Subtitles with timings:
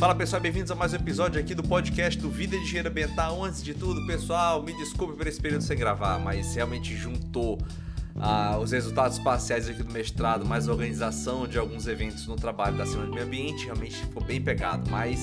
[0.00, 3.44] Fala pessoal, bem-vindos a mais um episódio aqui do podcast do Vida de Engenheiro Ambiental.
[3.44, 7.58] Antes de tudo, pessoal, me desculpe por esse período sem gravar, mas realmente juntou
[8.16, 12.78] ah, os resultados parciais aqui do mestrado, mais a organização de alguns eventos no trabalho
[12.78, 15.20] da Semana do Meio Ambiente, realmente ficou bem pegado, mas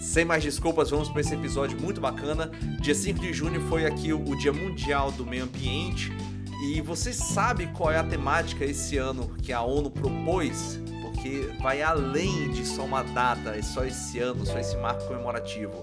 [0.00, 2.50] sem mais desculpas, vamos para esse episódio muito bacana.
[2.80, 6.12] Dia 5 de junho foi aqui o Dia Mundial do Meio Ambiente.
[6.64, 10.80] E você sabe qual é a temática esse ano que a ONU propôs?
[11.18, 15.80] Porque vai além de só uma data, é só esse ano, só esse marco comemorativo.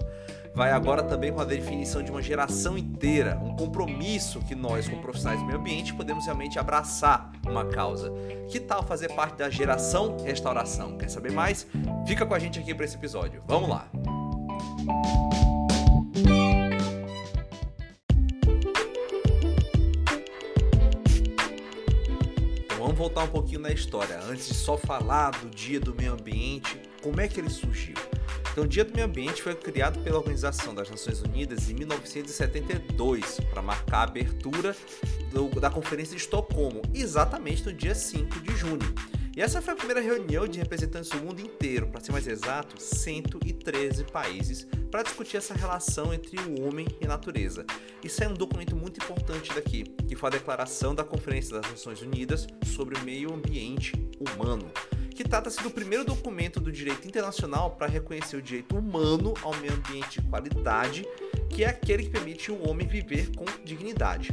[0.54, 5.02] Vai agora também com a definição de uma geração inteira, um compromisso que nós, como
[5.02, 8.10] profissionais do meio ambiente, podemos realmente abraçar uma causa.
[8.48, 10.96] Que tal fazer parte da geração restauração?
[10.96, 11.66] Quer saber mais?
[12.06, 13.42] Fica com a gente aqui para esse episódio.
[13.46, 13.86] Vamos lá!
[14.80, 15.25] Então
[23.16, 24.20] voltar um pouquinho na história.
[24.20, 27.94] Antes de só falar do Dia do Meio Ambiente, como é que ele surgiu?
[28.52, 33.40] Então, o Dia do Meio Ambiente foi criado pela Organização das Nações Unidas em 1972
[33.50, 34.76] para marcar a abertura
[35.32, 38.94] do, da Conferência de Estocolmo, exatamente no dia 5 de junho.
[39.36, 42.82] E essa foi a primeira reunião de representantes do mundo inteiro, para ser mais exato,
[42.82, 47.66] 113 países, para discutir essa relação entre o homem e a natureza.
[48.02, 52.00] Isso é um documento muito importante daqui, que foi a Declaração da Conferência das Nações
[52.00, 54.72] Unidas sobre o Meio Ambiente Humano
[55.14, 59.72] que trata-se do primeiro documento do direito internacional para reconhecer o direito humano ao meio
[59.72, 61.06] ambiente de qualidade,
[61.48, 64.30] que é aquele que permite o homem viver com dignidade.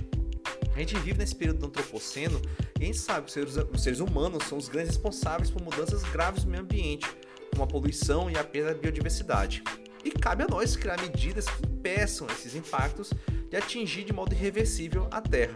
[0.76, 2.42] A gente vive nesse período do antropoceno
[2.82, 6.44] gente sabe que os seres, os seres humanos são os grandes responsáveis por mudanças graves
[6.44, 7.08] no meio ambiente,
[7.52, 9.64] como a poluição e a perda da biodiversidade.
[10.04, 13.14] E cabe a nós criar medidas que impeçam esses impactos
[13.50, 15.56] de atingir de modo irreversível a Terra.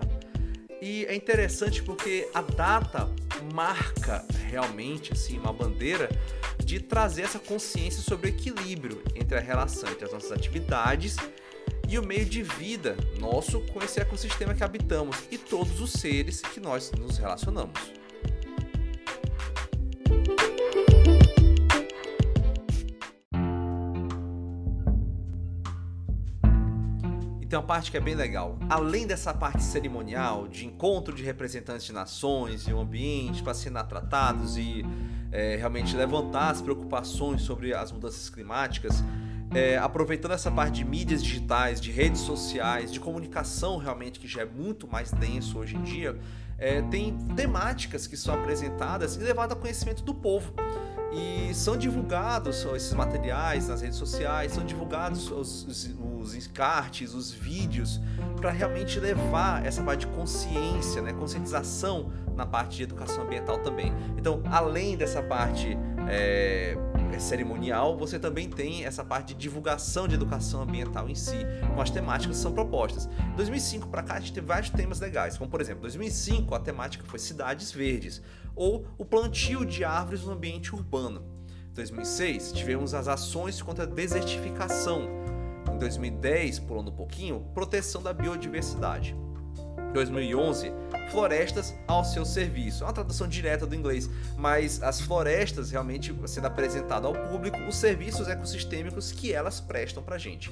[0.82, 3.09] E é interessante porque a data
[3.54, 6.09] marca realmente assim uma bandeira
[6.64, 11.16] de trazer essa consciência sobre o equilíbrio entre a relação entre as nossas atividades
[11.88, 16.42] e o meio de vida nosso com esse ecossistema que habitamos e todos os seres
[16.42, 17.98] que nós nos relacionamos.
[27.50, 28.59] Tem uma parte que é bem legal.
[28.70, 33.88] Além dessa parte cerimonial, de encontro de representantes de nações e o ambiente para assinar
[33.88, 34.84] tratados e
[35.31, 39.02] é, realmente levantar as preocupações sobre as mudanças climáticas,
[39.53, 44.41] é, aproveitando essa parte de mídias digitais, de redes sociais, de comunicação realmente que já
[44.41, 46.18] é muito mais denso hoje em dia,
[46.58, 50.53] é, tem temáticas que são apresentadas e levadas ao conhecimento do povo.
[51.13, 57.31] E são divulgados esses materiais nas redes sociais, são divulgados os, os, os encartes, os
[57.31, 58.02] vídeos,
[58.35, 63.94] para realmente levar essa parte de consciência, né, conscientização na parte de educação ambiental também.
[64.18, 65.78] Então, além dessa parte
[66.09, 66.78] é,
[67.19, 71.90] cerimonial, você também tem essa parte de divulgação de educação ambiental em si, com as
[71.90, 73.09] temáticas que são propostas.
[73.35, 77.03] 2005 para cá a gente teve vários temas legais, como por exemplo, 2005 a temática
[77.06, 78.22] foi cidades verdes
[78.56, 81.23] ou o plantio de árvores no ambiente urbano.
[81.72, 85.07] Em 2006 tivemos as ações contra a desertificação.
[85.72, 89.16] Em 2010, pulando um pouquinho, proteção da biodiversidade.
[89.94, 90.72] 2011,
[91.12, 92.84] florestas ao seu serviço.
[92.84, 97.75] É uma tradução direta do inglês, mas as florestas realmente sendo apresentado ao público os
[97.75, 100.52] serviços ecossistêmicos que elas prestam para gente.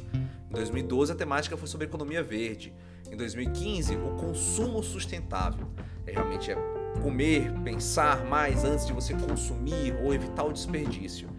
[0.50, 2.74] Em 2012, a temática foi sobre economia verde.
[3.12, 5.68] Em 2015, o consumo sustentável.
[6.08, 6.56] É, realmente é
[7.02, 11.30] comer, pensar mais antes de você consumir ou evitar o desperdício.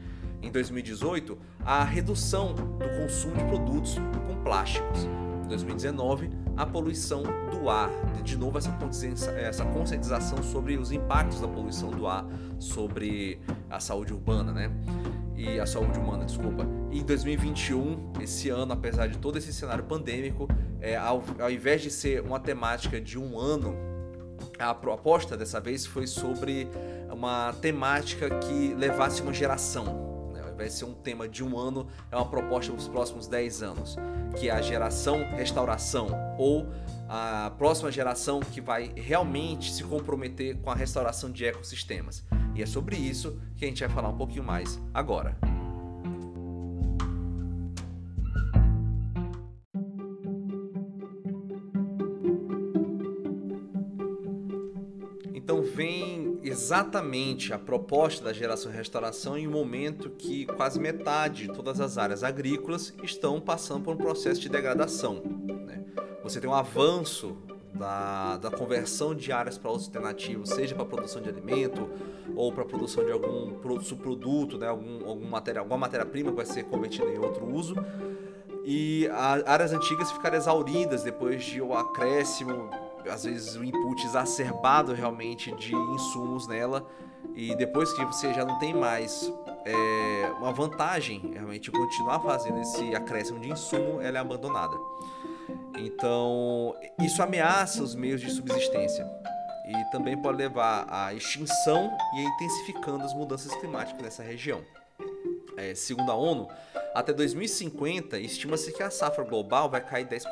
[0.42, 3.96] Em 2018, a redução do consumo de produtos
[4.26, 5.08] com plásticos.
[5.46, 7.88] Em 2019, a poluição do ar.
[8.24, 8.76] De novo, essa
[9.38, 12.26] essa conscientização sobre os impactos da poluição do ar
[12.58, 13.38] sobre
[13.70, 14.72] a saúde urbana, né?
[15.36, 16.66] E a saúde humana, desculpa.
[16.90, 20.48] E em 2021, esse ano, apesar de todo esse cenário pandêmico,
[20.80, 23.72] é, ao, ao invés de ser uma temática de um ano,
[24.58, 26.66] a proposta dessa vez foi sobre
[27.08, 30.05] uma temática que levasse uma geração
[30.56, 33.96] vai ser um tema de um ano, é uma proposta para os próximos 10 anos,
[34.38, 36.08] que é a geração restauração,
[36.38, 36.66] ou
[37.08, 42.24] a próxima geração que vai realmente se comprometer com a restauração de ecossistemas.
[42.54, 45.55] E é sobre isso que a gente vai falar um pouquinho mais agora.
[55.46, 61.52] Então vem exatamente a proposta da geração restauração em um momento que quase metade de
[61.52, 65.22] todas as áreas agrícolas estão passando por um processo de degradação.
[65.64, 65.84] Né?
[66.24, 67.36] Você tem um avanço
[67.72, 71.88] da, da conversão de áreas para uso alternativo, seja para produção de alimento
[72.34, 76.64] ou para produção de algum subproduto, né, algum, algum matéria, alguma matéria-prima que vai ser
[76.64, 77.76] convertida em outro uso.
[78.64, 79.08] E
[79.46, 82.68] áreas antigas ficaram exauridas depois de o um acréscimo,
[83.10, 86.86] às vezes o input exacerbado realmente de insumos nela.
[87.34, 89.30] E depois que você já não tem mais
[89.64, 94.76] é, uma vantagem realmente continuar fazendo esse acréscimo de insumo, ela é abandonada.
[95.76, 99.06] Então, isso ameaça os meios de subsistência
[99.66, 104.62] e também pode levar à extinção e intensificando as mudanças climáticas nessa região.
[105.56, 106.48] É, segundo a ONU,
[106.94, 110.24] até 2050 estima-se que a safra global vai cair 10%,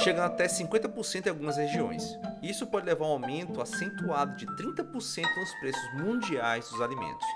[0.00, 2.18] chegando até 50% em algumas regiões.
[2.42, 7.26] Isso pode levar a um aumento acentuado de 30% nos preços mundiais dos alimentos,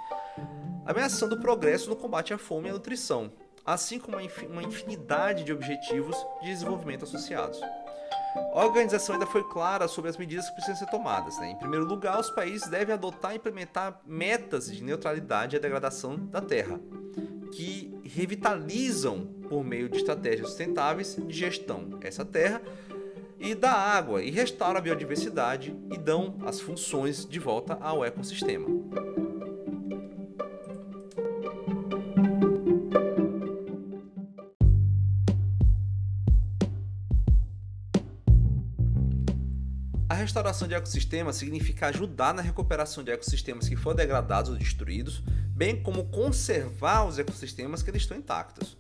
[0.85, 3.31] ameaçando o progresso no combate à fome e à nutrição,
[3.65, 4.17] assim como
[4.49, 7.61] uma infinidade de objetivos de desenvolvimento associados.
[8.53, 11.39] A organização ainda foi clara sobre as medidas que precisam ser tomadas.
[11.39, 11.51] Né?
[11.51, 16.41] Em primeiro lugar, os países devem adotar e implementar metas de neutralidade e degradação da
[16.41, 16.81] terra,
[17.53, 22.63] que revitalizam por meio de estratégias sustentáveis de gestão essa terra
[23.39, 28.69] e da água e restauram a biodiversidade e dão as funções de volta ao ecossistema.
[40.25, 45.23] restauração de ecossistemas significa ajudar na recuperação de ecossistemas que foram degradados ou destruídos,
[45.55, 48.77] bem como conservar os ecossistemas que eles estão intactos.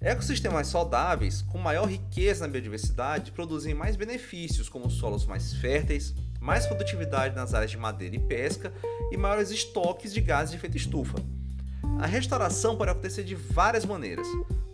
[0.00, 6.66] Ecossistemas saudáveis, com maior riqueza na biodiversidade, produzem mais benefícios, como solos mais férteis, mais
[6.66, 8.72] produtividade nas áreas de madeira e pesca
[9.12, 11.18] e maiores estoques de gases de efeito estufa.
[12.00, 14.26] A restauração pode acontecer de várias maneiras,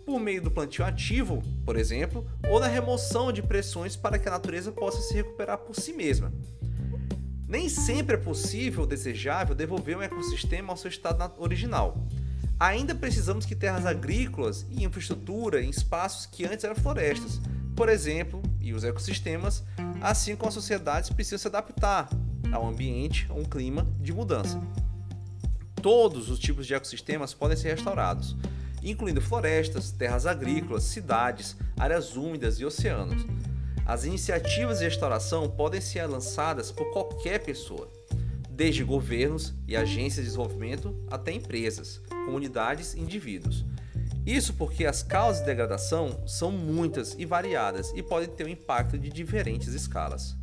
[0.05, 4.31] por meio do plantio ativo, por exemplo, ou na remoção de pressões para que a
[4.31, 6.31] natureza possa se recuperar por si mesma.
[7.47, 12.05] Nem sempre é possível ou desejável devolver um ecossistema ao seu estado original.
[12.59, 17.39] Ainda precisamos que terras agrícolas e infraestrutura em espaços que antes eram florestas,
[17.75, 19.63] por exemplo, e os ecossistemas,
[20.01, 22.09] assim como as sociedades precisam se adaptar
[22.51, 24.59] ao ambiente, a um clima de mudança.
[25.81, 28.35] Todos os tipos de ecossistemas podem ser restaurados,
[28.83, 33.25] incluindo florestas, terras agrícolas, cidades, áreas úmidas e oceanos.
[33.87, 37.89] As iniciativas de restauração podem ser lançadas por qualquer pessoa,
[38.49, 43.65] desde governos e agências de desenvolvimento até empresas, comunidades e indivíduos.
[44.25, 48.97] Isso porque as causas de degradação são muitas e variadas e podem ter um impacto
[48.97, 50.35] de diferentes escalas.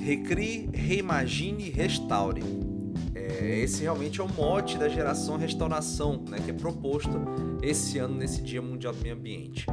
[0.00, 2.53] Recrie, reimagine, restaure.
[3.44, 7.10] É, esse realmente é o mote da geração restauração, né, que é proposto
[7.62, 9.66] esse ano nesse Dia Mundial do Meio Ambiente.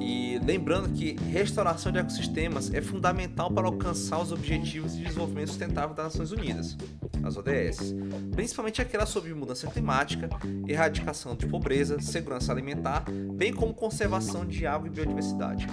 [0.00, 5.94] E lembrando que restauração de ecossistemas é fundamental para alcançar os Objetivos de Desenvolvimento Sustentável
[5.94, 6.76] das Nações Unidas,
[7.22, 7.94] as ODS,
[8.32, 10.28] principalmente aquelas sobre mudança climática,
[10.66, 13.04] erradicação de pobreza, segurança alimentar,
[13.34, 15.68] bem como conservação de água e biodiversidade.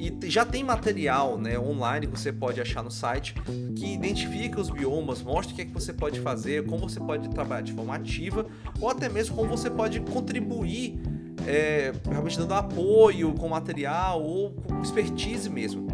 [0.00, 3.34] E já tem material né, online que você pode achar no site
[3.76, 7.28] que identifica os biomas, mostra o que, é que você pode fazer, como você pode
[7.28, 8.46] trabalhar de forma ativa
[8.80, 10.98] ou até mesmo como você pode contribuir
[11.46, 15.86] é, realmente dando apoio com material ou com expertise mesmo.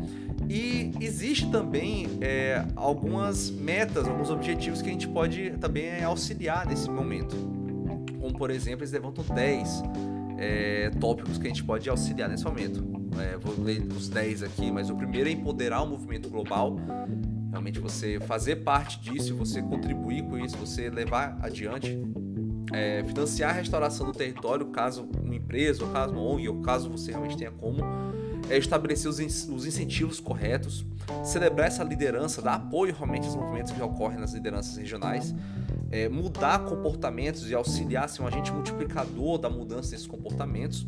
[0.49, 6.89] E existe também é, algumas metas, alguns objetivos que a gente pode também auxiliar nesse
[6.89, 7.35] momento.
[8.21, 9.83] Como por exemplo, eles levantam 10
[10.39, 12.96] é, tópicos que a gente pode auxiliar nesse momento.
[13.21, 16.77] É, vou ler os 10 aqui, mas o primeiro é empoderar o movimento global.
[17.51, 21.99] Realmente você fazer parte disso, você contribuir com isso, você levar adiante.
[22.73, 26.91] É, financiar a restauração do território, caso uma empresa, ou caso uma ONG, ou caso
[26.91, 27.81] você realmente tenha como.
[28.51, 30.85] É estabelecer os, os incentivos corretos,
[31.25, 35.35] celebrar essa liderança, dar apoio realmente aos movimentos que ocorrem nas lideranças regionais,
[35.91, 40.87] é, mudar comportamentos e auxiliar ser um agente multiplicador da mudança desses comportamentos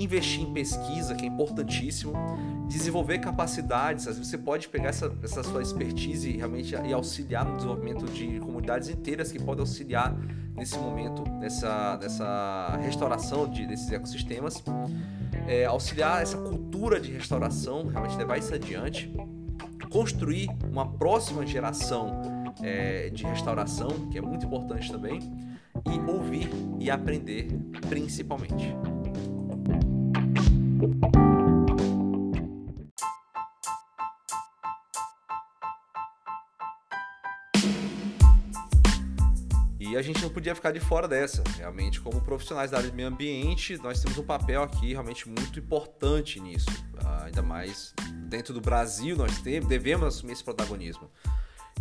[0.00, 2.14] investir em pesquisa, que é importantíssimo,
[2.66, 4.08] desenvolver capacidades.
[4.08, 8.06] Às vezes você pode pegar essa, essa sua expertise e realmente e auxiliar no desenvolvimento
[8.06, 10.16] de comunidades inteiras que podem auxiliar
[10.56, 14.62] nesse momento, nessa, nessa restauração de, desses ecossistemas.
[15.46, 19.12] É, auxiliar essa cultura de restauração, realmente levar isso adiante.
[19.90, 22.22] Construir uma próxima geração
[22.62, 25.20] é, de restauração, que é muito importante também.
[25.86, 27.48] E ouvir e aprender
[27.88, 28.74] principalmente.
[40.00, 41.44] A gente não podia ficar de fora dessa.
[41.58, 45.58] Realmente, como profissionais da área de meio ambiente, nós temos um papel aqui realmente muito
[45.58, 46.70] importante nisso.
[47.04, 47.92] Ah, ainda mais
[48.26, 51.10] dentro do Brasil, nós devemos assumir esse protagonismo.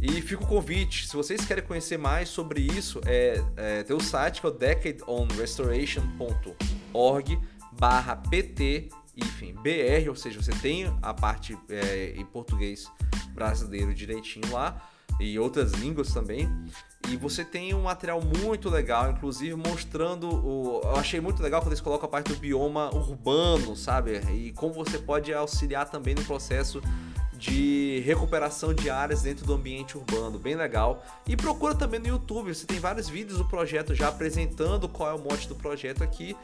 [0.02, 4.02] E fica o convite, se vocês querem conhecer mais sobre isso, é, é tem o
[4.02, 7.40] site que é o decadeonrestoration.org
[7.72, 12.90] barra pt enfim, BR, ou seja, você tem a parte é, em português
[13.34, 16.50] brasileiro direitinho lá e outras línguas também.
[17.08, 20.82] E você tem um material muito legal, inclusive mostrando o.
[20.84, 24.20] Eu achei muito legal quando eles colocam a parte do bioma urbano, sabe?
[24.32, 26.82] E como você pode auxiliar também no processo
[27.40, 31.04] de recuperação de áreas dentro do ambiente urbano, bem legal.
[31.26, 35.14] E procura também no YouTube, você tem vários vídeos do projeto já apresentando qual é
[35.14, 36.36] o mote do projeto aqui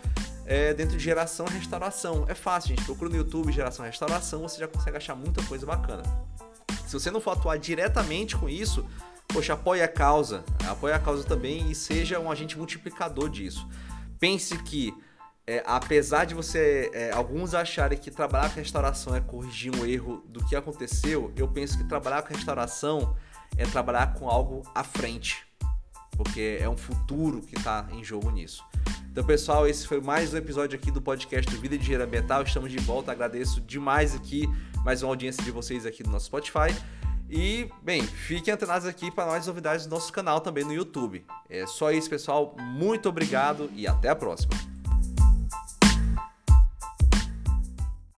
[0.46, 2.26] é, dentro de geração e restauração.
[2.30, 2.86] É fácil, gente.
[2.86, 6.04] Procura no YouTube geração e restauração, você já consegue achar muita coisa bacana.
[6.86, 8.86] Se você não for atuar diretamente com isso,
[9.28, 13.68] poxa, apoie a causa, apoie a causa também e seja um agente multiplicador disso.
[14.20, 14.94] Pense que
[15.48, 20.24] é, apesar de você é, alguns acharem que trabalhar com restauração é corrigir um erro
[20.28, 23.16] do que aconteceu, eu penso que trabalhar com restauração
[23.58, 25.46] é trabalhar com algo à frente,
[26.12, 28.64] porque é um futuro que está em jogo nisso.
[29.12, 32.44] Então, pessoal, esse foi mais um episódio aqui do podcast do Vida de Engenheiro Ambiental.
[32.44, 34.50] Estamos de volta, agradeço demais aqui
[34.86, 36.72] mais uma audiência de vocês aqui no nosso Spotify.
[37.28, 41.26] E, bem, fiquem antenados aqui para mais novidades do nosso canal também no YouTube.
[41.50, 42.56] É só isso, pessoal.
[42.60, 44.75] Muito obrigado e até a próxima.